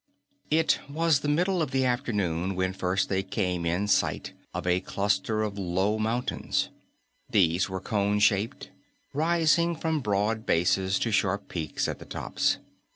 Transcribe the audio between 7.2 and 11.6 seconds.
These were cone shaped, rising from broad bases to sharp